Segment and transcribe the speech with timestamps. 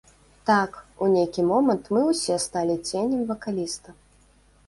[0.49, 0.71] Так,
[1.07, 3.89] у нейкі момант мы ўсе сталі ценем вакаліста.